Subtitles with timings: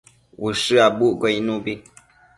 [0.47, 1.73] Ushë abucquio icnubi